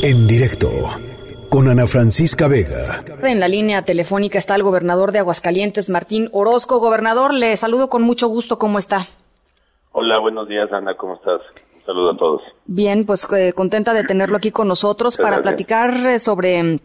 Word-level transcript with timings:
En 0.00 0.26
directo 0.26 0.70
con 1.50 1.68
Ana 1.68 1.86
Francisca 1.86 2.48
Vega. 2.48 3.04
En 3.22 3.38
la 3.38 3.46
línea 3.46 3.82
telefónica 3.82 4.38
está 4.38 4.54
el 4.54 4.62
gobernador 4.62 5.12
de 5.12 5.18
Aguascalientes, 5.18 5.90
Martín 5.90 6.30
Orozco. 6.32 6.78
Gobernador, 6.78 7.34
le 7.34 7.54
saludo 7.56 7.88
con 7.90 8.02
mucho 8.02 8.28
gusto. 8.28 8.58
¿Cómo 8.58 8.78
está? 8.78 9.06
Hola, 9.92 10.18
buenos 10.18 10.48
días, 10.48 10.72
Ana. 10.72 10.96
¿Cómo 10.96 11.16
estás? 11.16 11.42
Un 11.76 11.84
saludo 11.84 12.10
a 12.12 12.16
todos. 12.16 12.42
Bien, 12.64 13.04
pues 13.04 13.28
eh, 13.32 13.52
contenta 13.52 13.92
de 13.92 14.04
tenerlo 14.04 14.38
aquí 14.38 14.50
con 14.50 14.66
nosotros 14.66 15.18
para 15.18 15.42
platicar 15.42 15.90
eh, 16.06 16.18
sobre 16.18 16.80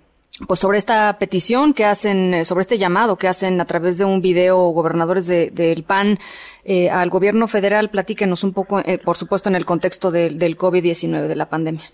pues 0.48 0.60
sobre 0.60 0.78
esta 0.78 1.18
petición 1.18 1.74
que 1.74 1.86
hacen, 1.86 2.34
eh, 2.34 2.46
sobre 2.46 2.62
este 2.62 2.78
llamado 2.78 3.16
que 3.16 3.28
hacen 3.28 3.62
a 3.62 3.66
través 3.66 3.98
de 3.98 4.06
un 4.06 4.22
video 4.22 4.58
gobernadores 4.70 5.26
del 5.28 5.84
PAN 5.84 6.20
al 6.92 7.10
gobierno 7.10 7.48
federal. 7.48 7.90
Platíquenos 7.90 8.44
un 8.44 8.54
poco, 8.54 8.82
por 9.06 9.16
supuesto, 9.16 9.50
en 9.50 9.56
el 9.56 9.66
contexto 9.66 10.12
del 10.12 10.58
COVID-19, 10.58 11.28
de 11.28 11.36
la 11.36 11.50
pandemia. 11.50 11.90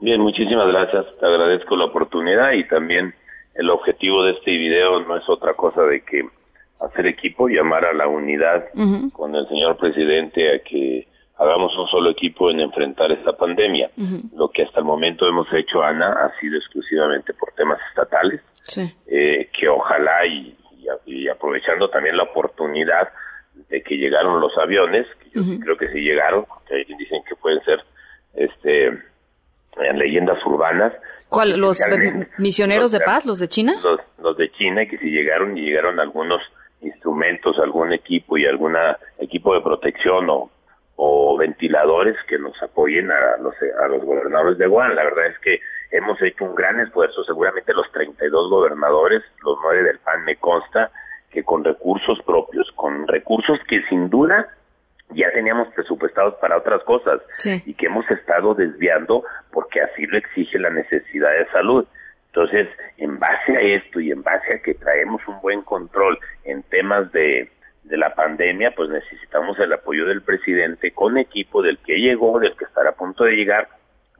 Bien, 0.00 0.20
muchísimas 0.20 0.68
gracias. 0.68 1.06
Te 1.18 1.26
agradezco 1.26 1.76
la 1.76 1.86
oportunidad 1.86 2.52
y 2.52 2.66
también 2.68 3.14
el 3.54 3.70
objetivo 3.70 4.22
de 4.24 4.32
este 4.32 4.52
video 4.52 5.00
no 5.00 5.16
es 5.16 5.28
otra 5.28 5.54
cosa 5.54 5.82
de 5.82 6.02
que 6.02 6.22
hacer 6.80 7.06
equipo, 7.06 7.48
llamar 7.48 7.86
a 7.86 7.94
la 7.94 8.06
unidad 8.06 8.66
con 9.12 9.34
el 9.34 9.48
señor 9.48 9.78
presidente 9.78 10.54
a 10.54 10.58
que 10.58 11.08
hagamos 11.38 11.76
un 11.78 11.86
solo 11.88 12.10
equipo 12.10 12.50
en 12.50 12.60
enfrentar 12.60 13.10
esta 13.12 13.32
pandemia. 13.32 13.90
Lo 14.34 14.48
que 14.48 14.62
hasta 14.62 14.80
el 14.80 14.84
momento 14.84 15.26
hemos 15.26 15.46
hecho, 15.52 15.82
Ana, 15.82 16.12
ha 16.12 16.38
sido 16.40 16.56
exclusivamente 16.58 17.32
por 17.34 17.52
temas 17.52 17.78
estatales, 17.88 18.42
eh, 19.06 19.48
que 19.58 19.68
ojalá 19.68 20.26
y, 20.26 20.54
aprovechando 21.28 21.88
también 21.88 22.16
la 22.16 22.24
oportunidad 22.24 23.08
de 23.68 23.82
que 23.82 23.96
llegaron 23.96 24.40
los 24.40 24.56
aviones, 24.58 25.06
que 25.20 25.40
yo 25.40 25.58
creo 25.60 25.76
que 25.76 25.88
sí 25.88 26.00
llegaron, 26.00 26.44
porque 26.44 26.84
dicen 26.98 27.22
que 27.28 27.34
pueden 27.36 27.62
ser 27.64 27.80
este 28.34 29.02
en 29.78 29.98
leyendas 29.98 30.44
urbanas. 30.44 30.92
¿Cuál? 31.28 31.58
¿Los 31.58 31.82
misioneros 32.38 32.92
de 32.92 33.00
paz? 33.00 33.26
¿Los 33.26 33.38
de 33.38 33.48
China? 33.48 33.74
Los, 34.18 34.36
de 34.36 34.50
China, 34.52 34.82
y 34.82 34.88
que 34.88 34.98
si 34.98 35.10
llegaron 35.10 35.56
y 35.56 35.62
llegaron 35.62 36.00
algunos 36.00 36.40
instrumentos, 36.80 37.58
algún 37.58 37.92
equipo 37.92 38.36
y 38.36 38.46
algún 38.46 38.76
equipo 39.18 39.54
de 39.54 39.60
protección 39.60 40.28
o, 40.30 40.50
o 40.96 41.36
ventiladores 41.36 42.16
que 42.28 42.38
nos 42.38 42.60
apoyen 42.62 43.10
a 43.10 43.36
los, 43.38 43.54
a 43.82 43.88
los 43.88 44.04
gobernadores 44.04 44.58
de 44.58 44.66
Guan. 44.66 44.94
La 44.94 45.04
verdad 45.04 45.26
es 45.26 45.38
que 45.40 45.60
hemos 45.90 46.20
hecho 46.22 46.44
un 46.44 46.54
gran 46.54 46.80
esfuerzo, 46.80 47.24
seguramente 47.24 47.72
los 47.72 47.90
32 47.92 48.50
gobernadores, 48.50 49.22
los 49.44 49.58
nueve 49.62 49.82
del 49.82 49.98
PAN 49.98 50.24
me 50.24 50.36
consta, 50.36 50.90
que 51.30 51.44
con 51.44 51.64
recursos 51.64 52.18
propios, 52.24 52.70
con 52.74 53.06
recursos 53.08 53.58
que 53.68 53.82
sin 53.88 54.08
duda 54.08 54.48
ya 55.10 55.30
teníamos 55.32 55.68
presupuestados 55.74 56.34
para 56.40 56.56
otras 56.56 56.82
cosas 56.84 57.20
y 57.64 57.74
que 57.74 57.86
hemos 57.86 58.08
estado 58.10 58.54
desviando 58.54 59.24
porque 59.52 59.80
así 59.80 60.06
lo 60.06 60.18
exige 60.18 60.58
la 60.58 60.70
necesidad 60.70 61.30
de 61.30 61.46
salud. 61.52 61.86
Entonces, 62.26 62.68
en 62.98 63.18
base 63.18 63.56
a 63.56 63.60
esto 63.60 64.00
y 64.00 64.10
en 64.10 64.22
base 64.22 64.54
a 64.54 64.58
que 64.58 64.74
traemos 64.74 65.26
un 65.26 65.40
buen 65.40 65.62
control 65.62 66.18
en 66.44 66.62
temas 66.64 67.10
de, 67.12 67.50
de 67.84 67.96
la 67.96 68.14
pandemia, 68.14 68.72
pues 68.76 68.90
necesitamos 68.90 69.58
el 69.58 69.72
apoyo 69.72 70.06
del 70.06 70.22
presidente 70.22 70.90
con 70.90 71.16
equipo 71.18 71.62
del 71.62 71.78
que 71.78 71.98
llegó, 71.98 72.38
del 72.38 72.56
que 72.56 72.64
estará 72.64 72.90
a 72.90 72.94
punto 72.94 73.24
de 73.24 73.36
llegar, 73.36 73.68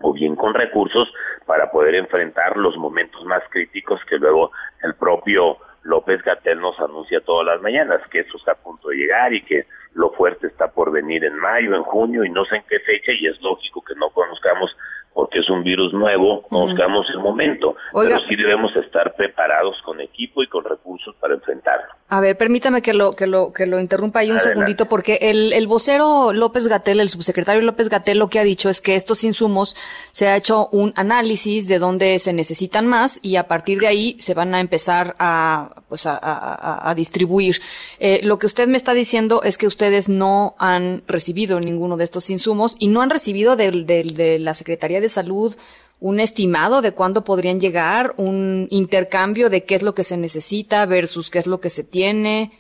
o 0.01 0.13
bien 0.13 0.37
con 0.37 0.55
recursos 0.55 1.13
para 1.47 1.71
poder 1.71 1.95
enfrentar 1.95 2.57
los 2.57 2.77
momentos 2.77 3.25
más 3.25 3.43
críticos 3.51 4.01
que 4.09 4.17
luego 4.19 4.51
el 4.83 4.95
propio 4.95 5.59
López 5.83 6.23
Gatel 6.23 6.61
nos 6.61 6.79
anuncia 6.81 7.21
todas 7.21 7.47
las 7.47 7.63
mañanas, 7.63 8.01
que 8.11 8.21
eso 8.21 8.37
está 8.37 8.53
a 8.53 8.57
punto 8.57 8.89
de 8.89 8.97
llegar 8.97 9.33
y 9.33 9.43
que 9.43 9.67
lo 9.97 10.11
fuerte 10.11 10.47
está 10.47 10.69
por 10.69 10.93
venir 10.93 11.25
en 11.25 11.37
mayo, 11.37 11.75
en 11.75 11.83
junio 11.83 12.23
y 12.23 12.31
no 12.31 12.45
sé 12.45 12.57
en 12.57 12.65
qué 12.69 12.79
fecha 12.81 13.13
y 13.19 13.27
es 13.27 13.41
lógico 13.41 13.83
que 13.83 13.95
no 13.95 14.11
conozcamos 14.11 14.77
porque 15.17 15.39
es 15.39 15.49
un 15.49 15.65
virus 15.65 15.95
nuevo, 15.95 16.43
conozcamos 16.43 17.07
el 17.09 17.21
momento, 17.21 17.75
pero 17.95 18.19
sí 18.29 18.37
debemos 18.37 18.71
estar 18.77 19.15
preparados 19.17 19.75
con 19.83 19.99
equipo 20.03 20.43
y 20.43 20.47
con 20.47 20.63
recursos 20.63 21.15
para 21.19 21.33
enfrentarlo. 21.33 21.87
A 22.11 22.21
ver, 22.21 22.37
permítame 22.37 22.83
que 22.83 22.93
lo 22.93 23.13
que 23.13 23.27
lo 23.27 23.51
que 23.51 23.65
lo 23.65 23.81
interrumpa 23.81 24.21
ahí 24.21 24.31
un 24.31 24.41
segundito 24.41 24.87
porque 24.87 25.19
el, 25.23 25.55
el 25.55 25.67
vocero 25.67 26.35
López 26.35 26.69
Gatel, 26.69 27.01
el 27.01 27.09
subsecretario 27.09 27.63
López 27.63 27.89
Gatel 27.89 28.19
lo 28.19 28.29
que 28.29 28.39
ha 28.39 28.45
dicho 28.45 28.69
es 28.69 28.83
que 28.83 28.95
estos 28.95 29.25
insumos 29.25 29.75
se 30.13 30.29
ha 30.29 30.37
hecho 30.37 30.69
un 30.71 30.93
análisis 30.97 31.67
de 31.67 31.79
dónde 31.79 32.19
se 32.19 32.35
necesitan 32.35 32.87
más 32.87 33.19
y 33.23 33.37
a 33.37 33.49
partir 33.49 33.81
de 33.81 33.87
ahí 33.87 34.17
se 34.21 34.35
van 34.35 34.55
a 34.55 34.61
empezar 34.61 35.17
a 35.19 35.83
pues 35.89 36.05
a, 36.05 36.17
a, 36.17 36.91
a 36.91 36.95
distribuir. 36.95 37.63
Eh, 38.01 38.21
lo 38.23 38.39
que 38.39 38.47
usted 38.47 38.69
me 38.69 38.77
está 38.77 38.93
diciendo 38.93 39.43
es 39.43 39.57
que 39.57 39.67
ustedes 39.67 40.11
no 40.11 40.57
han 40.59 41.05
recibido 41.07 41.59
ninguno 41.59 41.97
de 41.97 42.05
estos 42.05 42.29
insumos 42.29 42.77
y 42.79 42.89
no 42.89 43.01
han 43.01 43.09
recibido 43.09 43.57
de, 43.57 43.71
de, 43.71 44.03
de 44.05 44.39
la 44.39 44.53
Secretaría 44.53 45.01
de 45.01 45.06
Salud 45.09 45.57
un 46.01 46.21
estimado 46.21 46.83
de 46.83 46.93
cuándo 46.93 47.25
podrían 47.25 47.61
llegar, 47.61 48.13
un 48.17 48.69
intercambio 48.71 49.49
de 49.49 49.65
qué 49.65 49.75
es 49.75 49.83
lo 49.83 49.95
que 49.95 50.05
se 50.05 50.17
necesita 50.17 50.85
versus 50.87 51.31
qué 51.31 51.39
es 51.39 51.47
lo 51.47 51.61
que 51.61 51.71
se 51.71 51.85
tiene. 51.85 52.53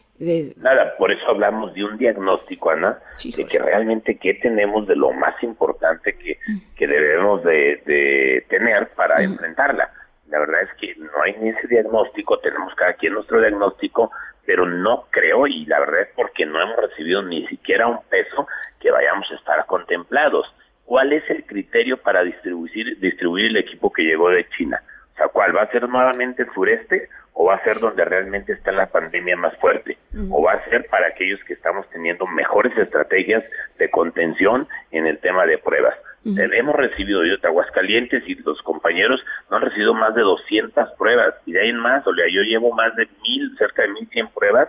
Nada, 0.57 0.97
por 0.97 1.13
eso 1.13 1.27
hablamos 1.29 1.75
de 1.75 1.85
un 1.85 1.99
diagnóstico, 1.99 2.71
Ana, 2.71 2.99
de 3.23 3.45
que 3.45 3.59
realmente 3.59 4.17
qué 4.17 4.35
tenemos 4.35 4.87
de 4.87 4.97
lo 4.97 5.13
más 5.13 5.35
importante 5.43 6.17
que, 6.17 6.39
que 6.75 6.87
debemos 6.87 7.43
de, 7.45 8.43
tener 8.49 8.89
para 8.97 9.23
enfrentarla. 9.23 9.91
La 10.29 10.39
verdad 10.39 10.63
es 10.63 10.71
que 10.81 10.97
no 10.97 11.23
hay 11.23 11.37
ni 11.41 11.51
ese 11.51 11.69
diagnóstico, 11.69 12.39
tenemos 12.39 12.75
cada 12.75 12.95
quien 12.95 13.13
nuestro 13.13 13.41
diagnóstico, 13.41 14.11
pero 14.47 14.65
no 14.65 15.05
creo, 15.11 15.47
y 15.47 15.67
la 15.67 15.81
verdad 15.81 16.01
es 16.01 16.09
porque 16.17 16.47
no 16.47 16.63
hemos 16.63 16.77
recibido 16.77 17.23
ni 17.23 17.47
siquiera 17.49 17.87
un 17.87 18.01
peso 18.09 18.47
que 18.81 18.91
vayamos 18.91 19.31
a 19.31 19.35
estar 19.35 19.67
contemplados 19.67 20.47
cuál 20.87 21.13
es 21.13 21.29
el 21.29 21.45
criterio 21.45 21.99
para 21.99 22.23
distribuir, 22.23 22.99
distribuir 23.01 23.47
el 23.47 23.57
equipo 23.59 23.93
que 23.93 24.05
llegó 24.05 24.31
de 24.31 24.49
China. 24.57 24.81
O 25.13 25.17
sea, 25.17 25.29
¿cuál? 25.29 25.55
¿Va 25.55 25.63
a 25.63 25.71
ser 25.71 25.89
nuevamente 25.89 26.43
el 26.43 26.53
sureste 26.53 27.09
o 27.33 27.47
va 27.47 27.57
a 27.57 27.65
ser 27.65 27.81
donde 27.81 28.05
realmente 28.05 28.53
está 28.53 28.73
la 28.73 28.87
pandemia 28.87 29.37
más 29.37 29.57
fuerte? 29.59 29.99
¿O 30.31 30.43
va 30.43 30.53
a 30.53 30.65
ser 30.71 30.87
para 30.87 31.09
aquellos 31.09 31.43
que 31.45 31.55
estamos 31.55 31.89
teniendo 31.91 32.27
mejores 32.27 32.77
estrategias 32.79 33.45
de 33.79 33.91
contención 33.91 34.69
en 34.91 35.07
el 35.07 35.19
tema 35.19 35.45
de 35.45 35.59
pruebas? 35.59 35.95
Hemos 36.25 36.75
recibido, 36.75 37.25
yo 37.25 37.37
de 37.37 37.49
Aguascalientes 37.49 38.23
y 38.27 38.35
los 38.35 38.61
compañeros 38.63 39.21
no 39.49 39.59
han 39.59 39.63
recibido 39.63 39.95
más 39.95 40.15
de 40.15 40.23
200 40.23 40.91
pruebas 40.99 41.35
y 41.47 41.53
de 41.53 41.61
ahí 41.61 41.69
en 41.69 41.77
más, 41.77 42.05
o 42.07 42.15
sea, 42.15 42.27
yo 42.29 42.43
llevo 42.43 42.75
más 42.75 42.97
de 42.97 43.07
mil, 43.23 43.57
cerca 43.59 43.83
de 43.83 43.89
mil 43.89 44.09
cien 44.09 44.27
pruebas 44.29 44.69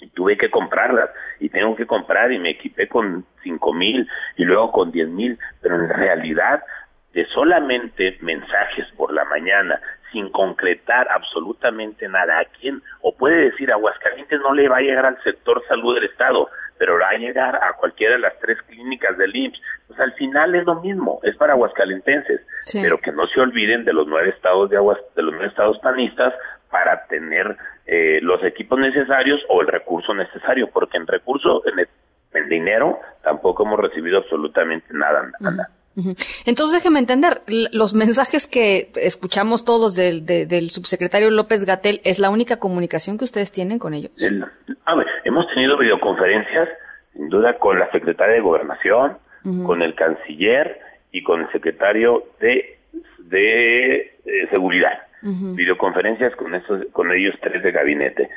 y 0.00 0.08
tuve 0.10 0.36
que 0.36 0.50
comprarlas 0.50 1.10
y 1.40 1.48
tengo 1.48 1.74
que 1.76 1.86
comprar 1.86 2.32
y 2.32 2.38
me 2.38 2.50
equipé 2.50 2.88
con 2.88 3.24
cinco 3.42 3.72
mil 3.72 4.08
y 4.36 4.44
luego 4.44 4.70
con 4.72 4.92
diez 4.92 5.08
mil, 5.08 5.38
pero 5.60 5.76
en 5.76 5.88
realidad 5.88 6.62
de 7.12 7.26
solamente 7.26 8.18
mensajes 8.20 8.86
por 8.96 9.12
la 9.12 9.24
mañana 9.24 9.80
sin 10.12 10.30
concretar 10.30 11.08
absolutamente 11.10 12.08
nada 12.08 12.38
a 12.38 12.44
quién 12.44 12.82
o 13.00 13.16
puede 13.16 13.50
decir 13.50 13.72
Aguascalientes 13.72 14.40
no 14.40 14.54
le 14.54 14.68
va 14.68 14.78
a 14.78 14.82
llegar 14.82 15.06
al 15.06 15.22
sector 15.22 15.62
salud 15.68 15.94
del 15.94 16.04
estado 16.04 16.48
pero 16.78 16.98
va 16.98 17.08
a 17.08 17.18
llegar 17.18 17.56
a 17.56 17.72
cualquiera 17.72 18.14
de 18.14 18.20
las 18.20 18.38
tres 18.38 18.60
clínicas 18.62 19.18
del 19.18 19.34
IMSS 19.34 19.60
pues 19.88 20.00
al 20.00 20.12
final 20.14 20.54
es 20.54 20.64
lo 20.64 20.76
mismo 20.76 21.20
es 21.22 21.36
para 21.36 21.54
aguascalentenses 21.54 22.40
pero 22.72 22.98
que 22.98 23.12
no 23.12 23.26
se 23.26 23.40
olviden 23.40 23.84
de 23.84 23.92
los 23.92 24.06
nueve 24.06 24.30
estados 24.30 24.70
de 24.70 24.76
aguas 24.76 24.98
de 25.16 25.22
los 25.22 25.32
nueve 25.32 25.48
estados 25.48 25.78
panistas 25.80 26.34
para 26.70 27.06
tener 27.06 27.56
eh, 27.90 28.18
los 28.20 28.44
equipos 28.44 28.78
necesarios 28.78 29.40
o 29.48 29.62
el 29.62 29.66
recurso 29.66 30.12
necesario, 30.12 30.68
porque 30.70 30.98
en 30.98 31.06
recurso, 31.06 31.62
en, 31.66 31.86
el, 32.34 32.48
dinero, 32.50 32.98
tampoco 33.22 33.64
hemos 33.64 33.80
recibido 33.80 34.18
absolutamente 34.18 34.86
nada. 34.92 35.32
Entonces 36.44 36.82
déjeme 36.82 36.98
entender, 36.98 37.40
los 37.46 37.94
mensajes 37.94 38.46
que 38.46 38.90
escuchamos 38.96 39.64
todos 39.64 39.96
del, 39.96 40.26
del 40.26 40.68
subsecretario 40.68 41.30
López 41.30 41.64
Gatel, 41.64 42.02
¿es 42.04 42.18
la 42.18 42.28
única 42.28 42.58
comunicación 42.58 43.16
que 43.16 43.24
ustedes 43.24 43.50
tienen 43.50 43.78
con 43.78 43.94
ellos? 43.94 44.12
a 44.84 44.94
ver, 44.94 45.06
hemos 45.24 45.46
tenido 45.54 45.78
videoconferencias, 45.78 46.68
sin 47.14 47.30
duda, 47.30 47.58
con 47.58 47.78
la 47.78 47.90
secretaria 47.90 48.34
de 48.34 48.42
Gobernación, 48.42 49.16
con 49.64 49.80
el 49.80 49.94
canciller 49.94 50.78
y 51.10 51.22
con 51.22 51.40
el 51.40 51.50
secretario 51.52 52.24
de, 52.38 52.78
de 53.30 53.96
eh, 54.26 54.48
Seguridad 54.52 55.07
videoconferencias 55.22 56.34
con 56.36 56.54
esos, 56.54 56.84
con 56.92 57.12
ellos 57.12 57.34
tres 57.40 57.62
de 57.62 57.72
gabinete. 57.72 58.28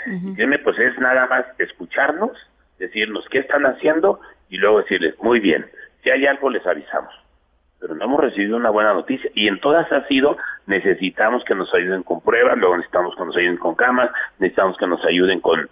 pues 0.64 0.80
es 0.80 0.98
nada 1.00 1.28
más 1.28 1.46
escucharnos, 1.60 2.32
decirnos 2.80 3.26
qué 3.30 3.40
están 3.40 3.66
haciendo 3.66 4.20
y 4.50 4.58
luego 4.58 4.82
decirles, 4.82 5.16
muy 5.22 5.40
bien, 5.40 5.66
si 6.04 6.10
hay 6.10 6.26
algo 6.26 6.50
les 6.50 6.66
avisamos. 6.66 7.14
Pero 7.80 7.96
no 7.96 8.06
hemos 8.06 8.20
recibido 8.20 8.58
una 8.58 8.70
buena 8.70 8.94
noticia 8.94 9.30
y 9.34 9.48
en 9.48 9.60
todas 9.60 9.92
ha 9.92 10.08
sido, 10.08 10.38
necesitamos 10.68 11.44
que 11.46 11.56
nos 11.56 11.74
ayuden 11.74 12.04
con 12.04 12.22
pruebas, 12.22 12.58
luego 12.58 12.78
necesitamos 12.78 13.16
que 13.16 13.26
nos 13.26 13.36
ayuden 13.36 13.58
con 13.58 13.76
camas, 13.76 14.12
necesitamos 14.40 14.78
que 14.78 14.88
nos 14.88 15.04
ayuden 15.06 15.40
con 15.40 15.70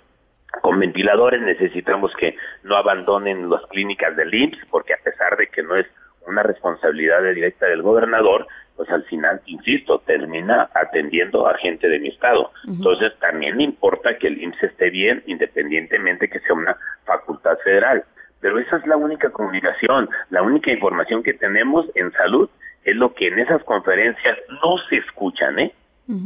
con 0.62 0.80
ventiladores, 0.80 1.42
necesitamos 1.42 2.12
que 2.18 2.36
no 2.64 2.76
abandonen 2.76 3.50
las 3.50 3.66
clínicas 3.68 4.16
del 4.16 4.34
IMSS, 4.34 4.66
porque 4.70 4.94
a 4.94 5.04
pesar 5.04 5.38
de 5.38 5.48
que 5.48 5.64
no 5.64 5.76
es 5.76 5.86
una 6.26 6.44
responsabilidad 6.44 7.22
directa 7.34 7.68
del 7.68 7.82
gobernador, 7.82 8.48
pues 8.80 8.90
al 8.92 9.04
final, 9.04 9.42
insisto, 9.46 10.02
termina 10.06 10.70
atendiendo 10.74 11.46
a 11.46 11.58
gente 11.58 11.90
de 11.90 12.00
mi 12.00 12.08
estado. 12.08 12.54
Entonces, 12.66 13.12
también 13.20 13.58
me 13.58 13.64
importa 13.64 14.18
que 14.18 14.28
el 14.28 14.42
IMSS 14.42 14.64
esté 14.64 14.90
bien, 14.90 15.22
independientemente 15.26 16.30
que 16.30 16.40
sea 16.40 16.54
una 16.54 16.78
facultad 17.04 17.58
federal. 17.62 18.06
Pero 18.40 18.58
esa 18.58 18.78
es 18.78 18.88
la 18.88 18.96
única 18.96 19.32
comunicación, 19.32 20.08
la 20.30 20.44
única 20.44 20.72
información 20.72 21.24
que 21.24 21.34
tenemos 21.34 21.88
en 21.94 22.10
salud 22.14 22.50
es 22.86 22.96
lo 22.96 23.14
que 23.14 23.28
en 23.28 23.40
esas 23.40 23.62
conferencias 23.66 24.38
no 24.64 24.78
se 24.90 24.96
escuchan, 24.96 25.60
¿eh? 25.60 25.74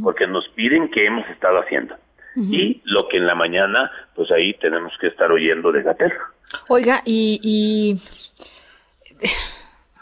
Porque 0.04 0.28
nos 0.28 0.48
piden 0.50 0.92
que 0.92 1.06
hemos 1.06 1.28
estado 1.30 1.58
haciendo. 1.58 1.96
Y 2.36 2.82
lo 2.84 3.08
que 3.08 3.16
en 3.16 3.26
la 3.26 3.34
mañana, 3.34 3.90
pues 4.14 4.30
ahí 4.30 4.54
tenemos 4.60 4.92
que 5.00 5.08
estar 5.08 5.32
oyendo 5.32 5.72
de 5.72 5.82
Gatel. 5.82 6.12
Oiga, 6.68 7.02
y, 7.04 7.40
y 7.42 7.98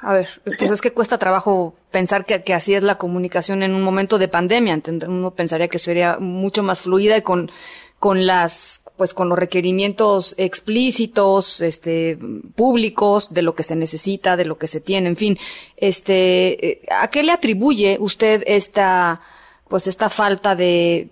a 0.02 0.14
ver, 0.14 0.28
pues 0.58 0.70
es 0.70 0.80
que 0.80 0.90
cuesta 0.90 1.16
trabajo 1.16 1.76
pensar 1.92 2.24
que, 2.24 2.42
que, 2.42 2.54
así 2.54 2.74
es 2.74 2.82
la 2.82 2.98
comunicación 2.98 3.62
en 3.62 3.72
un 3.72 3.82
momento 3.82 4.18
de 4.18 4.26
pandemia. 4.26 4.82
Uno 5.06 5.30
pensaría 5.30 5.68
que 5.68 5.78
sería 5.78 6.18
mucho 6.18 6.64
más 6.64 6.80
fluida 6.80 7.16
y 7.16 7.22
con, 7.22 7.52
con 8.00 8.26
las, 8.26 8.82
pues 8.96 9.14
con 9.14 9.28
los 9.28 9.38
requerimientos 9.38 10.34
explícitos, 10.38 11.60
este, 11.60 12.18
públicos 12.56 13.32
de 13.32 13.42
lo 13.42 13.54
que 13.54 13.62
se 13.62 13.76
necesita, 13.76 14.36
de 14.36 14.44
lo 14.44 14.58
que 14.58 14.66
se 14.66 14.80
tiene, 14.80 15.08
en 15.08 15.16
fin. 15.16 15.38
Este, 15.76 16.82
¿a 16.90 17.08
qué 17.08 17.22
le 17.22 17.30
atribuye 17.30 17.96
usted 18.00 18.42
esta, 18.44 19.20
pues 19.68 19.86
esta 19.86 20.10
falta 20.10 20.56
de, 20.56 21.10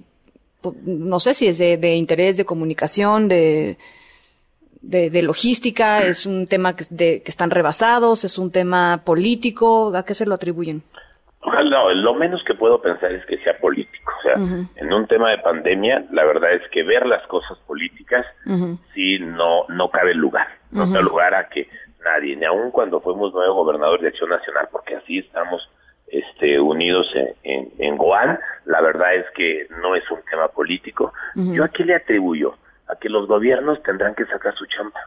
no 0.84 1.20
sé 1.20 1.34
si 1.34 1.46
es 1.46 1.58
de, 1.58 1.76
de 1.76 1.94
interés, 1.94 2.36
de 2.36 2.44
comunicación, 2.44 3.28
de, 3.28 3.78
de, 4.82 5.22
logística, 5.22 6.00
es 6.00 6.26
un 6.26 6.46
tema 6.46 6.74
que, 6.74 6.84
de, 6.90 7.22
que 7.22 7.30
están 7.30 7.50
rebasados, 7.50 8.24
es 8.24 8.38
un 8.38 8.50
tema 8.50 9.02
político, 9.04 9.94
¿a 9.94 10.04
qué 10.04 10.14
se 10.14 10.26
lo 10.26 10.34
atribuyen? 10.34 10.82
No, 11.44 11.90
lo 11.94 12.14
menos 12.14 12.42
que 12.44 12.54
puedo 12.54 12.82
pensar 12.82 13.12
es 13.12 13.24
que 13.24 13.38
sea 13.38 13.56
político. 13.58 14.12
O 14.18 14.22
sea, 14.22 14.34
en 14.34 14.92
un 14.92 15.06
tema 15.06 15.30
de 15.30 15.38
pandemia, 15.38 16.04
la 16.12 16.24
verdad 16.24 16.52
es 16.52 16.62
que 16.70 16.82
ver 16.82 17.06
las 17.06 17.26
cosas 17.28 17.56
políticas 17.66 18.26
sí 18.94 19.18
no, 19.20 19.64
no 19.68 19.90
cabe 19.90 20.14
lugar. 20.14 20.48
No 20.70 20.90
cabe 20.92 21.02
lugar 21.02 21.34
a 21.34 21.48
que 21.48 21.68
nadie, 22.04 22.36
ni 22.36 22.44
aun 22.44 22.70
cuando 22.70 23.00
fuimos 23.00 23.32
nuevo 23.32 23.54
gobernador 23.54 24.00
de 24.00 24.08
Acción 24.08 24.30
Nacional, 24.30 24.68
porque 24.70 24.96
así 24.96 25.18
estamos 25.18 25.66
este, 26.08 26.60
unidos 26.60 27.06
en, 27.14 27.28
en, 27.42 27.72
en 27.78 27.96
Goan, 27.96 28.38
la 28.66 28.80
verdad 28.82 29.14
es 29.14 29.26
que 29.34 29.66
no 29.82 29.94
es 29.94 30.08
un 30.10 30.20
tema 30.30 30.48
político. 30.48 31.12
¿Yo 31.34 31.64
a 31.64 31.68
qué 31.68 31.84
le 31.84 31.94
atribuyo? 31.94 32.54
A 32.90 32.96
que 32.96 33.08
los 33.08 33.26
gobiernos 33.26 33.82
tendrán 33.82 34.14
que 34.14 34.26
sacar 34.26 34.54
su 34.54 34.66
chamba. 34.66 35.00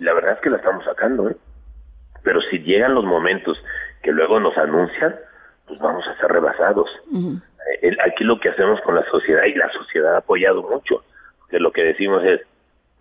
La 0.00 0.12
verdad 0.12 0.34
es 0.34 0.40
que 0.40 0.50
la 0.50 0.58
estamos 0.58 0.84
sacando, 0.84 1.30
¿eh? 1.30 1.36
Pero 2.22 2.40
si 2.42 2.58
llegan 2.58 2.94
los 2.94 3.04
momentos 3.04 3.56
que 4.02 4.12
luego 4.12 4.38
nos 4.38 4.56
anuncian, 4.56 5.14
pues 5.66 5.78
vamos 5.80 6.06
a 6.06 6.16
ser 6.18 6.30
rebasados. 6.30 6.88
Eh, 7.82 7.96
aquí 8.04 8.24
lo 8.24 8.38
que 8.38 8.50
hacemos 8.50 8.80
con 8.82 8.94
la 8.94 9.04
sociedad, 9.10 9.44
y 9.44 9.54
la 9.54 9.70
sociedad 9.72 10.14
ha 10.14 10.18
apoyado 10.18 10.62
mucho, 10.62 11.04
porque 11.38 11.58
lo 11.58 11.72
que 11.72 11.84
decimos 11.84 12.24
es, 12.24 12.40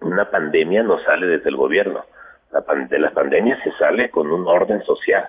una 0.02 0.30
pandemia 0.30 0.82
no 0.82 1.00
sale 1.04 1.28
desde 1.28 1.50
el 1.50 1.56
gobierno, 1.56 2.04
la 2.52 2.62
de 2.62 3.00
la 3.00 3.12
pandemia 3.12 3.62
se 3.64 3.72
sale 3.74 4.10
con 4.10 4.32
un 4.32 4.46
orden 4.48 4.84
social, 4.84 5.28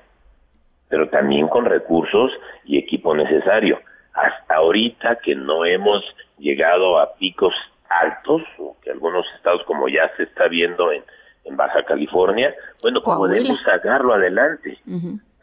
pero 0.88 1.08
también 1.08 1.48
con 1.48 1.64
recursos 1.64 2.32
y 2.64 2.78
equipo 2.78 3.14
necesario. 3.14 3.78
Hasta 4.12 4.56
ahorita 4.56 5.16
que 5.16 5.34
no 5.34 5.64
hemos 5.64 6.02
llegado 6.38 6.98
a 6.98 7.14
picos 7.14 7.54
altos, 8.00 8.42
o 8.58 8.76
que 8.82 8.90
algunos 8.90 9.26
estados 9.36 9.62
como 9.64 9.88
ya 9.88 10.10
se 10.16 10.24
está 10.24 10.48
viendo 10.48 10.92
en, 10.92 11.02
en 11.44 11.56
Baja 11.56 11.82
California, 11.84 12.54
bueno, 12.82 13.02
podemos 13.02 13.60
sacarlo 13.64 14.14
adelante. 14.14 14.78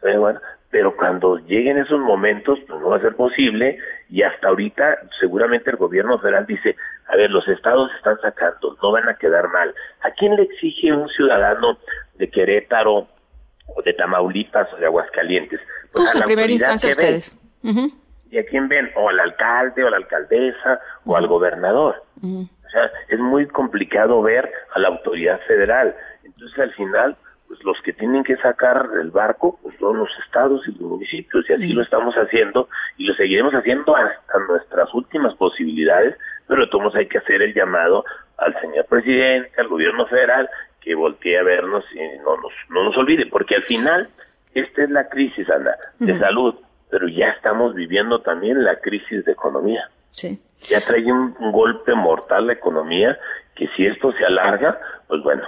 pero, 0.00 0.20
bueno, 0.20 0.40
pero 0.70 0.96
cuando 0.96 1.38
lleguen 1.38 1.78
esos 1.78 2.00
momentos, 2.00 2.58
pues 2.66 2.80
no 2.80 2.90
va 2.90 2.96
a 2.96 3.00
ser 3.00 3.16
posible 3.16 3.78
y 4.08 4.22
hasta 4.22 4.48
ahorita 4.48 4.98
seguramente 5.18 5.70
el 5.70 5.76
gobierno 5.76 6.18
federal 6.18 6.46
dice, 6.46 6.76
a 7.08 7.16
ver, 7.16 7.30
los 7.30 7.46
estados 7.48 7.90
están 7.96 8.18
sacando, 8.20 8.76
no 8.82 8.92
van 8.92 9.08
a 9.08 9.14
quedar 9.14 9.48
mal. 9.48 9.74
¿A 10.02 10.10
quién 10.12 10.36
le 10.36 10.42
exige 10.42 10.92
un 10.92 11.08
ciudadano 11.08 11.78
de 12.14 12.30
Querétaro 12.30 13.08
o 13.66 13.82
de 13.84 13.92
Tamaulipas 13.94 14.72
o 14.72 14.76
de 14.76 14.86
Aguascalientes? 14.86 15.60
Pues, 15.92 16.04
pues 16.04 16.14
a 16.14 16.18
la 16.18 16.24
primera 16.24 16.50
instancia 16.50 16.90
ustedes. 16.90 17.36
¿Y 18.30 18.38
a 18.38 18.46
quién 18.46 18.68
ven? 18.68 18.90
O 18.96 19.08
al 19.08 19.20
alcalde, 19.20 19.82
o 19.82 19.88
a 19.88 19.90
la 19.90 19.96
alcaldesa, 19.96 20.80
o 21.04 21.16
al 21.16 21.26
gobernador. 21.26 22.02
O 22.22 22.70
sea, 22.70 22.90
es 23.08 23.18
muy 23.18 23.46
complicado 23.46 24.22
ver 24.22 24.50
a 24.72 24.78
la 24.78 24.88
autoridad 24.88 25.40
federal. 25.48 25.94
Entonces, 26.22 26.58
al 26.58 26.72
final, 26.74 27.16
pues 27.48 27.64
los 27.64 27.76
que 27.82 27.92
tienen 27.92 28.22
que 28.22 28.36
sacar 28.36 28.88
el 29.00 29.10
barco, 29.10 29.58
pues 29.60 29.74
son 29.80 29.98
los 29.98 30.08
estados 30.24 30.62
y 30.68 30.70
los 30.70 30.82
municipios, 30.82 31.50
y 31.50 31.52
así 31.52 31.72
lo 31.72 31.82
estamos 31.82 32.14
haciendo, 32.14 32.68
y 32.96 33.06
lo 33.06 33.14
seguiremos 33.14 33.52
haciendo 33.52 33.96
hasta 33.96 34.38
nuestras 34.48 34.94
últimas 34.94 35.34
posibilidades, 35.34 36.16
pero 36.46 36.68
todos 36.68 36.94
hay 36.94 37.08
que 37.08 37.18
hacer 37.18 37.42
el 37.42 37.52
llamado 37.52 38.04
al 38.38 38.54
señor 38.60 38.86
presidente, 38.86 39.50
al 39.60 39.66
gobierno 39.66 40.06
federal, 40.06 40.48
que 40.80 40.94
voltee 40.94 41.38
a 41.38 41.42
vernos 41.42 41.84
y 41.92 41.98
no 42.18 42.36
nos, 42.36 42.52
no 42.68 42.84
nos 42.84 42.96
olvide, 42.96 43.26
porque 43.26 43.56
al 43.56 43.62
final, 43.64 44.08
esta 44.54 44.84
es 44.84 44.90
la 44.90 45.08
crisis, 45.08 45.50
anda, 45.50 45.76
de 45.98 46.16
salud, 46.20 46.54
pero 46.90 47.08
ya 47.08 47.28
estamos 47.28 47.74
viviendo 47.74 48.20
también 48.20 48.64
la 48.64 48.80
crisis 48.80 49.24
de 49.24 49.32
economía. 49.32 49.88
Sí. 50.12 50.40
Ya 50.68 50.80
trae 50.80 51.04
un, 51.10 51.34
golpe 51.52 51.94
mortal 51.94 52.48
la 52.48 52.52
economía 52.52 53.18
que 53.54 53.68
si 53.76 53.86
esto 53.86 54.12
se 54.12 54.24
alarga, 54.24 54.78
pues 55.08 55.22
bueno, 55.22 55.42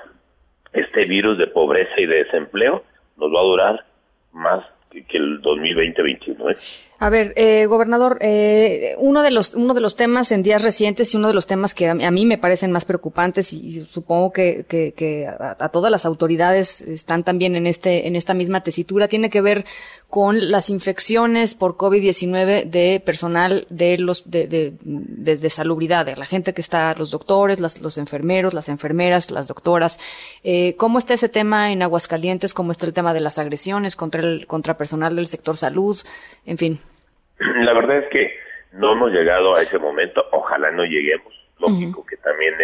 este 0.73 1.05
virus 1.05 1.39
de 1.39 1.49
pobreza 1.49 1.93
y 1.99 2.07
de 2.07 2.25
desempleo 2.25 2.85
nos 3.17 3.33
va 3.33 3.41
a 3.41 3.45
durar 3.45 3.85
más 4.33 4.65
que 4.93 5.19
el 5.19 5.41
2020-2021. 5.43 6.57
A 7.03 7.11
ver, 7.11 7.33
eh, 7.35 7.67
gobernador, 7.67 8.19
eh, 8.21 8.95
uno 8.99 9.23
de 9.23 9.33
los 9.33 9.55
uno 9.55 9.75
de 9.75 9.81
los 9.81 9.97
temas 9.97 10.31
en 10.31 10.45
días 10.45 10.63
recientes 10.63 11.13
y 11.13 11.17
uno 11.17 11.27
de 11.27 11.35
los 11.35 11.49
temas 11.49 11.75
que 11.75 11.89
a, 11.89 11.95
mí 11.95 12.27
me 12.27 12.39
parecen 12.39 12.71
más 12.71 12.85
preocupantes 12.85 13.53
y, 13.53 13.85
supongo 13.87 14.33
que, 14.33 14.65
que, 14.69 15.27
a, 15.27 15.69
todas 15.71 15.91
las 15.91 16.07
autoridades 16.07 16.81
están 16.81 17.25
también 17.25 17.57
en 17.57 17.67
este 17.67 18.07
en 18.07 18.15
esta 18.15 18.35
misma 18.35 18.63
tesitura 18.63 19.09
tiene 19.09 19.31
que 19.31 19.41
ver 19.41 19.65
con 20.13 20.51
las 20.51 20.69
infecciones 20.69 21.55
por 21.55 21.77
COVID-19 21.77 22.69
de 22.69 23.03
personal 23.05 23.67
de 23.71 23.97
los 23.97 24.31
de, 24.31 24.47
de, 24.47 25.51
salubridad, 25.51 26.05
de 26.05 26.17
la 26.17 26.27
gente 26.27 26.53
que 26.53 26.61
está, 26.61 26.95
los 26.95 27.11
doctores, 27.11 27.59
los 27.59 27.97
enfermeros, 27.97 28.53
las 28.53 28.69
enfermeras, 28.69 29.31
las 29.31 29.49
doctoras. 29.49 29.99
Eh, 30.45 30.77
¿Cómo 30.77 30.99
está 30.99 31.15
ese 31.15 31.31
tema 31.31 31.73
en 31.73 31.81
Aguascalientes? 31.81 32.53
¿Cómo 32.53 32.73
está 32.73 32.85
el 32.85 32.93
tema 32.93 33.15
de 33.15 33.21
las 33.21 33.39
agresiones 33.39 33.97
contra 33.97 34.21
el 34.21 34.47
contra 34.47 34.77
personal 34.83 35.15
del 35.15 35.29
sector 35.29 35.57
salud? 35.57 35.97
En 36.45 36.59
fin. 36.59 36.81
La 37.39 37.73
verdad 37.73 37.99
es 37.99 38.09
que 38.11 38.35
no 38.73 38.93
hemos 38.93 39.13
llegado 39.13 39.55
a 39.55 39.63
ese 39.63 39.79
momento, 39.79 40.25
ojalá 40.33 40.73
no 40.73 40.85
lleguemos, 40.85 41.33
lógico 41.61 42.05
que 42.05 42.17
también 42.17 42.55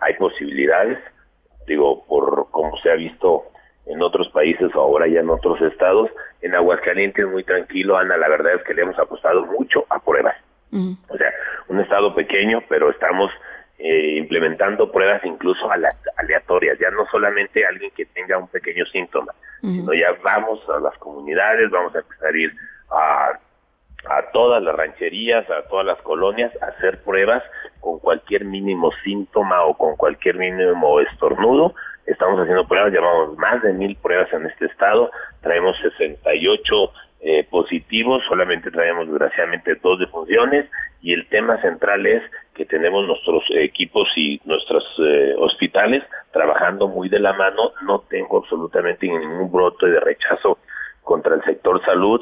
hay 0.00 0.14
posibilidades, 0.14 0.98
digo, 1.68 2.04
por 2.06 2.50
como 2.50 2.76
se 2.78 2.90
ha 2.90 2.94
visto 2.94 3.44
en 3.86 4.02
otros 4.02 4.28
países 4.30 4.74
o 4.74 4.80
ahora 4.80 5.06
ya 5.06 5.20
en 5.20 5.30
otros 5.30 5.60
estados, 5.62 6.10
en 6.42 6.54
Aguascalientes 6.54 7.26
muy 7.26 7.44
tranquilo, 7.44 7.96
Ana, 7.96 8.16
la 8.16 8.28
verdad 8.28 8.54
es 8.54 8.62
que 8.64 8.74
le 8.74 8.82
hemos 8.82 8.98
apostado 8.98 9.46
mucho 9.46 9.86
a 9.88 10.00
pruebas. 10.00 10.36
O 10.72 11.16
sea, 11.16 11.32
un 11.68 11.80
estado 11.80 12.14
pequeño, 12.14 12.62
pero 12.68 12.90
estamos 12.90 13.30
eh, 13.78 14.16
implementando 14.16 14.90
pruebas 14.90 15.24
incluso 15.24 15.68
aleatorias, 16.16 16.78
ya 16.78 16.90
no 16.90 17.06
solamente 17.10 17.64
alguien 17.64 17.90
que 17.96 18.06
tenga 18.06 18.38
un 18.38 18.48
pequeño 18.48 18.84
síntoma, 18.86 19.32
sino 19.60 19.92
ya 19.92 20.12
vamos 20.22 20.60
a 20.68 20.80
las 20.80 20.96
comunidades, 20.98 21.70
vamos 21.70 21.94
a 21.94 22.00
empezar 22.00 22.34
a 22.34 22.38
ir 22.38 22.52
a 22.90 23.38
a 24.08 24.30
todas 24.32 24.62
las 24.62 24.74
rancherías, 24.74 25.48
a 25.50 25.62
todas 25.68 25.84
las 25.84 26.00
colonias, 26.02 26.52
a 26.62 26.66
hacer 26.66 27.02
pruebas 27.02 27.42
con 27.80 27.98
cualquier 27.98 28.44
mínimo 28.44 28.90
síntoma 29.04 29.64
o 29.64 29.74
con 29.76 29.96
cualquier 29.96 30.36
mínimo 30.36 31.00
estornudo. 31.00 31.74
Estamos 32.06 32.40
haciendo 32.40 32.66
pruebas, 32.66 32.92
llevamos 32.92 33.36
más 33.36 33.62
de 33.62 33.72
mil 33.72 33.96
pruebas 33.96 34.32
en 34.32 34.46
este 34.46 34.66
estado, 34.66 35.10
traemos 35.42 35.76
68 35.82 36.92
eh, 37.20 37.44
positivos, 37.50 38.22
solamente 38.28 38.70
traemos 38.70 39.08
desgraciadamente 39.08 39.74
dos 39.82 39.98
defunciones 39.98 40.66
y 41.02 41.12
el 41.12 41.28
tema 41.28 41.60
central 41.60 42.06
es 42.06 42.22
que 42.58 42.66
tenemos 42.66 43.06
nuestros 43.06 43.44
equipos 43.56 44.08
y 44.16 44.40
nuestros 44.44 44.84
eh, 44.98 45.34
hospitales 45.38 46.02
trabajando 46.32 46.88
muy 46.88 47.08
de 47.08 47.20
la 47.20 47.32
mano, 47.32 47.72
no 47.86 48.00
tengo 48.10 48.38
absolutamente 48.38 49.06
ningún 49.06 49.50
brote 49.50 49.86
de 49.86 50.00
rechazo 50.00 50.58
contra 51.02 51.36
el 51.36 51.42
sector 51.44 51.82
salud. 51.86 52.20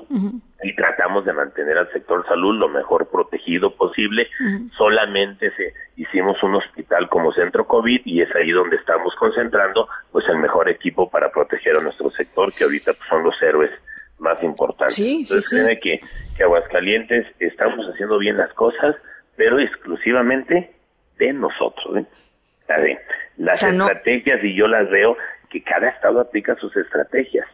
Y 0.62 0.74
tratamos 0.76 1.24
de 1.24 1.32
mantener 1.32 1.76
al 1.76 1.90
sector 1.92 2.24
salud 2.28 2.54
lo 2.54 2.68
mejor 2.68 3.08
protegido 3.08 3.74
posible. 3.74 4.28
Solamente 4.76 5.50
se 5.56 5.72
hicimos 5.96 6.40
un 6.42 6.54
hospital 6.54 7.08
como 7.08 7.32
centro 7.32 7.66
COVID 7.66 8.02
y 8.04 8.20
es 8.20 8.34
ahí 8.36 8.52
donde 8.52 8.76
estamos 8.76 9.14
concentrando 9.16 9.88
pues 10.12 10.24
el 10.28 10.36
mejor 10.38 10.68
equipo 10.68 11.10
para 11.10 11.30
proteger 11.30 11.76
a 11.76 11.80
nuestro 11.80 12.10
sector 12.10 12.52
que 12.52 12.64
ahorita 12.64 12.92
pues, 12.92 13.08
son 13.08 13.24
los 13.24 13.34
héroes 13.42 13.70
más 14.18 14.40
importantes. 14.42 14.94
Sí, 14.94 15.24
Entonces, 15.28 15.66
sí, 15.66 15.78
Que, 15.82 16.00
que 16.36 16.42
Aguascalientes 16.44 17.26
estamos 17.40 17.84
haciendo 17.92 18.18
bien 18.18 18.36
las 18.36 18.52
cosas, 18.54 18.96
pero 19.36 19.58
exclusivamente 19.58 20.70
de 21.18 21.32
nosotros. 21.32 21.96
¿eh? 21.98 22.98
las 23.36 23.62
estrategias, 23.62 24.42
y 24.42 24.54
yo 24.54 24.66
las 24.66 24.90
veo, 24.90 25.16
que 25.50 25.62
cada 25.62 25.88
estado 25.88 26.20
aplica 26.20 26.56
sus 26.56 26.76
estrategias 26.76 27.46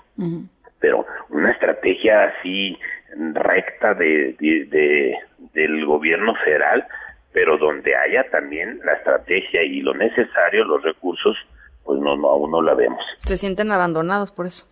pero 0.83 1.07
una 1.31 1.53
estrategia 1.53 2.25
así 2.25 2.77
recta 3.15 3.95
de, 3.95 5.17
del 5.55 5.87
gobierno 5.87 6.35
federal, 6.45 6.85
pero 7.33 7.57
donde 7.57 7.97
haya 7.97 8.29
también 8.31 8.81
la 8.85 8.95
estrategia 8.95 9.63
y 9.63 9.81
lo 9.81 9.95
necesario, 9.95 10.65
los 10.65 10.83
recursos, 10.83 11.37
pues 11.85 11.99
no, 12.01 12.17
no 12.17 12.29
aún 12.29 12.51
no 12.51 12.61
la 12.61 12.75
vemos. 12.75 13.03
Se 13.21 13.37
sienten 13.37 13.71
abandonados 13.71 14.33
por 14.33 14.47
eso. 14.47 14.67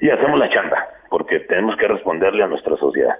Y 0.00 0.10
hacemos 0.10 0.38
la 0.38 0.50
chamba, 0.50 0.88
porque 1.08 1.40
tenemos 1.40 1.76
que 1.76 1.88
responderle 1.88 2.42
a 2.42 2.48
nuestra 2.48 2.76
sociedad. 2.76 3.16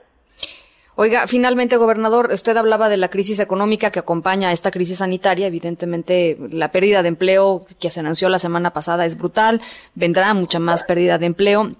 Oiga, 1.01 1.29
finalmente, 1.29 1.77
gobernador, 1.77 2.31
usted 2.33 2.57
hablaba 2.57 2.89
de 2.89 2.97
la 2.97 3.07
crisis 3.07 3.39
económica 3.39 3.93
que 3.93 4.01
acompaña 4.01 4.49
a 4.49 4.53
esta 4.53 4.73
crisis 4.73 4.99
sanitaria. 4.99 5.47
Evidentemente, 5.47 6.37
la 6.51 6.73
pérdida 6.73 7.05
de 7.05 7.09
empleo 7.09 7.67
que 7.81 7.91
se 7.91 8.01
anunció 8.01 8.29
la 8.29 8.41
semana 8.41 8.71
pasada 8.73 9.05
es 9.05 9.17
brutal. 9.17 9.61
Vendrá 9.95 10.35
mucha 10.35 10.59
más 10.59 10.83
pérdida 10.83 11.17
de 11.17 11.27
empleo. 11.27 11.77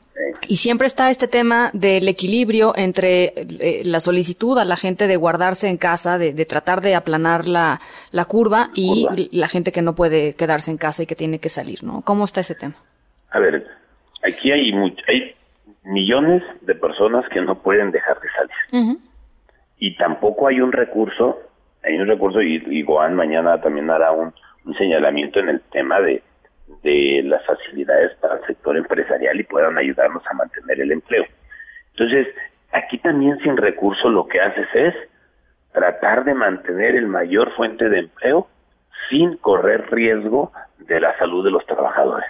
Y 0.47 0.59
siempre 0.59 0.87
está 0.87 1.11
este 1.11 1.27
tema 1.27 1.71
del 1.73 2.07
equilibrio 2.07 2.75
entre 2.77 3.33
eh, 3.35 3.83
la 3.85 3.99
solicitud 3.99 4.57
a 4.57 4.65
la 4.65 4.77
gente 4.77 5.09
de 5.09 5.17
guardarse 5.17 5.69
en 5.69 5.79
casa, 5.79 6.17
de, 6.17 6.33
tratar 6.45 6.81
de 6.81 6.95
aplanar 6.95 7.49
la, 7.49 7.81
la 8.13 8.25
curva 8.25 8.71
y 8.73 9.09
la 9.33 9.49
gente 9.49 9.73
que 9.73 9.83
no 9.83 9.97
puede 9.97 10.35
quedarse 10.35 10.71
en 10.71 10.77
casa 10.77 11.03
y 11.03 11.07
que 11.07 11.17
tiene 11.17 11.41
que 11.41 11.49
salir, 11.49 11.83
¿no? 11.83 12.03
¿Cómo 12.03 12.25
está 12.25 12.43
ese 12.43 12.55
tema? 12.55 12.77
A 13.31 13.41
ver, 13.41 13.67
aquí 14.23 14.53
hay, 14.53 14.71
hay 15.09 15.35
millones 15.83 16.45
de 16.61 16.77
personas 16.77 17.25
que 17.31 17.41
no 17.41 17.61
pueden 17.61 17.91
dejar 17.91 18.21
de 18.21 18.29
salir 18.31 19.08
y 19.79 19.97
tampoco 19.97 20.49
hay 20.49 20.61
un 20.61 20.73
recurso, 20.73 21.39
hay 21.83 21.99
un 21.99 22.07
recurso 22.07 22.43
y, 22.43 22.63
y 22.67 22.83
Goan 22.83 23.15
mañana 23.15 23.61
también 23.61 23.91
hará 23.91 24.13
un, 24.13 24.33
señalamiento 24.77 25.41
en 25.41 25.49
el 25.49 25.61
tema 25.73 25.99
de, 26.01 26.23
de 26.83 27.23
las 27.25 27.43
facilidades 27.47 28.15
para 28.17 28.37
el 28.37 28.45
sector 28.45 28.77
empresarial 28.77 29.41
y 29.41 29.45
puedan 29.45 29.79
ayudarnos 29.79 30.23
a 30.27 30.35
mantener 30.35 30.81
el 30.81 30.93
empleo. 30.93 31.25
Entonces, 31.93 32.27
aquí 32.73 32.99
también 32.99 33.39
sin 33.39 33.57
recurso 33.57 34.11
lo 34.11 34.27
que 34.29 34.43
haces 34.43 34.69
es 34.75 34.95
tratar 35.73 36.25
de 36.25 36.35
mantener 36.35 36.97
el 36.97 37.07
mayor 37.07 37.51
fuente 37.55 37.89
de 37.89 38.01
empleo 38.01 38.47
sin 39.09 39.39
correr 39.39 39.91
riesgo 39.91 40.53
de 40.79 41.01
la 41.01 41.17
salud 41.19 41.45
de 41.45 41.51
los 41.51 41.65
trabajadores. 41.65 42.29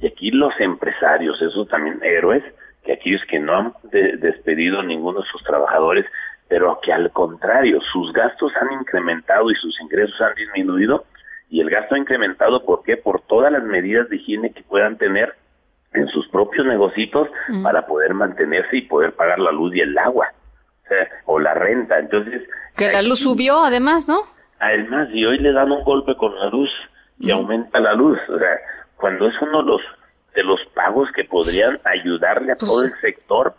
Y 0.00 0.08
aquí 0.08 0.30
los 0.30 0.52
empresarios, 0.60 1.40
esos 1.40 1.68
también 1.68 2.00
héroes, 2.02 2.42
que 2.84 2.94
aquellos 2.94 3.22
que 3.28 3.38
no 3.38 3.56
han 3.56 3.74
despedido 3.92 4.82
ninguno 4.82 5.20
de 5.20 5.28
sus 5.28 5.42
trabajadores, 5.44 6.06
pero 6.48 6.78
que 6.82 6.92
al 6.92 7.10
contrario, 7.10 7.80
sus 7.92 8.12
gastos 8.12 8.52
han 8.60 8.80
incrementado 8.80 9.50
y 9.50 9.54
sus 9.56 9.80
ingresos 9.80 10.20
han 10.20 10.34
disminuido, 10.34 11.04
y 11.48 11.60
el 11.60 11.70
gasto 11.70 11.94
ha 11.94 11.98
incrementado, 11.98 12.64
¿por 12.64 12.82
qué? 12.82 12.96
Por 12.96 13.20
todas 13.22 13.52
las 13.52 13.62
medidas 13.62 14.08
de 14.08 14.16
higiene 14.16 14.52
que 14.52 14.62
puedan 14.62 14.96
tener 14.96 15.34
en 15.92 16.06
sus 16.08 16.28
propios 16.28 16.66
negocios 16.66 17.28
mm. 17.48 17.62
para 17.62 17.86
poder 17.86 18.14
mantenerse 18.14 18.76
y 18.76 18.82
poder 18.82 19.12
pagar 19.14 19.38
la 19.38 19.52
luz 19.52 19.74
y 19.74 19.80
el 19.80 19.96
agua, 19.96 20.32
o, 20.84 20.88
sea, 20.88 21.08
o 21.24 21.38
la 21.38 21.54
renta. 21.54 21.98
Entonces... 21.98 22.42
Que 22.76 22.92
la 22.92 23.02
luz 23.02 23.20
subió 23.20 23.64
además, 23.64 24.06
¿no? 24.06 24.20
Además, 24.58 25.08
y 25.12 25.24
hoy 25.24 25.38
le 25.38 25.52
dan 25.52 25.70
un 25.70 25.82
golpe 25.84 26.16
con 26.16 26.34
la 26.38 26.48
luz 26.48 26.70
y 27.18 27.28
mm. 27.28 27.34
aumenta 27.34 27.80
la 27.80 27.94
luz, 27.94 28.18
o 28.28 28.38
sea, 28.38 28.58
cuando 28.96 29.28
es 29.28 29.34
uno 29.40 29.62
de 29.62 29.68
los, 29.68 29.80
de 30.34 30.42
los 30.42 30.60
pagos 30.74 31.08
que 31.14 31.24
podrían 31.24 31.78
ayudarle 31.84 32.52
a 32.52 32.56
pues 32.56 32.70
todo 32.70 32.84
el 32.84 32.92
sector, 33.00 33.54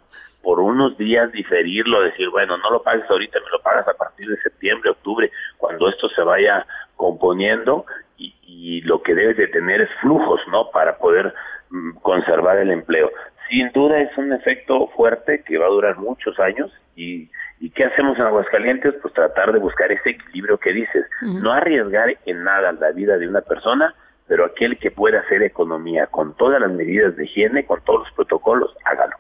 por 0.48 0.62
unos 0.62 0.98
días 0.98 1.30
diferirlo, 1.34 2.04
decir, 2.04 2.30
bueno, 2.30 2.58
no 2.58 2.72
lo 2.72 2.82
pagues 2.82 3.04
ahorita, 3.10 3.38
me 3.38 3.52
lo 3.52 3.62
pagas 3.62 3.86
a 3.86 3.94
partir 3.96 4.28
de 4.28 4.38
septiembre, 4.38 4.92
octubre, 4.92 5.30
cuando 5.58 5.90
esto 5.90 6.08
se 6.08 6.22
vaya 6.22 6.66
componiendo 6.96 7.86
y, 8.18 8.80
lo 8.84 9.04
que 9.04 9.14
debes 9.14 9.36
de 9.36 9.50
tener 9.50 9.82
es 9.82 9.90
flujos, 10.00 10.40
¿no? 10.50 10.72
Para 10.72 11.00
poder 11.00 11.34
mm, 11.70 11.98
conservar 11.98 12.60
el 12.60 12.72
empleo. 12.72 13.12
Sin 13.50 13.74
duda 13.74 14.00
es 14.00 14.18
un 14.18 14.32
efecto 14.32 14.88
fuerte 14.96 15.44
que 15.46 15.58
va 15.58 15.66
a 15.66 15.70
durar 15.70 15.98
muchos 15.98 16.40
años 16.40 16.72
y, 16.96 17.30
y 17.60 17.70
¿qué 17.72 17.84
hacemos 17.84 18.18
en 18.18 18.28
Aguascalientes? 18.28 18.94
Pues 19.02 19.14
tratar 19.14 19.52
de 19.52 19.60
buscar 19.60 19.92
ese 19.92 20.12
equilibrio 20.12 20.58
que 20.60 20.72
dices, 20.72 21.06
no 21.24 21.52
arriesgar 21.52 22.16
en 22.26 22.46
nada 22.46 22.72
la 22.72 22.92
vida 22.92 23.18
de 23.18 23.28
una 23.28 23.42
persona, 23.42 23.94
pero 24.30 24.46
aquel 24.46 24.78
que 24.78 24.92
pueda 24.92 25.20
hacer 25.20 25.44
economía 25.44 26.08
con 26.08 26.38
todas 26.38 26.62
las 26.62 26.72
medidas 26.72 27.18
de 27.18 27.26
higiene, 27.26 27.66
con 27.66 27.84
todos 27.84 28.06
los 28.06 28.14
protocolos, 28.14 28.74
hágalo. 28.86 29.18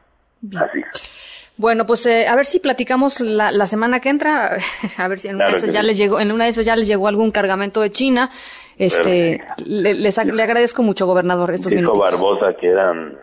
Así. 0.55 1.16
Bueno, 1.57 1.87
pues 1.87 2.05
eh, 2.05 2.27
a 2.27 2.35
ver 2.35 2.45
si 2.45 2.59
platicamos 2.59 3.19
la, 3.19 3.51
la, 3.51 3.65
semana 3.65 3.99
que 3.99 4.09
entra, 4.09 4.57
a 4.97 5.07
ver 5.07 5.17
si 5.17 5.27
en 5.27 5.35
una 5.35 5.49
de 5.49 5.55
esas 5.55 5.73
ya 5.73 5.81
les 5.81 5.97
llegó, 5.97 6.19
en 6.19 6.31
una 6.31 6.43
de 6.43 6.51
esas 6.51 6.65
ya 6.65 6.75
les 6.75 6.87
llegó 6.87 7.07
algún 7.07 7.31
cargamento 7.31 7.81
de 7.81 7.91
China. 7.91 8.29
Este, 8.77 9.43
le, 9.65 9.95
les, 9.95 10.23
le 10.23 10.43
agradezco 10.43 10.83
mucho, 10.83 11.07
gobernador, 11.07 11.51
estos 11.51 11.71
Dijo 11.71 11.97
Barbosa 11.97 12.53
que 12.59 12.67
eran 12.67 13.17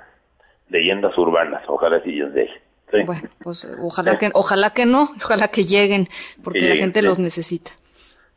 leyendas 0.69 1.17
urbanas, 1.17 1.62
ojalá 1.69 2.03
si 2.03 2.11
ellos 2.11 2.35
dejen. 2.35 2.61
Bueno, 3.07 3.29
pues 3.43 3.67
ojalá 3.83 4.19
que, 4.19 4.31
ojalá 4.35 4.71
que 4.71 4.87
no, 4.87 5.11
ojalá 5.25 5.49
que 5.49 5.64
lleguen, 5.64 6.09
porque 6.43 6.61
la 6.61 6.76
gente 6.76 7.03
los 7.03 7.19
necesita. 7.19 7.73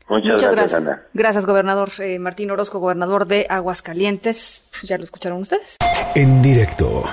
Muchas, 0.09 0.41
gracias. 0.41 0.89
Gracias, 1.13 1.45
gobernador 1.45 1.89
eh, 1.99 2.17
Martín 2.17 2.49
Orozco, 2.49 2.79
gobernador 2.79 3.27
de 3.27 3.45
Aguascalientes. 3.49 4.63
ya 4.83 4.97
lo 4.97 5.03
escucharon 5.03 5.41
ustedes. 5.41 5.77
En 6.15 6.41
directo. 6.41 7.03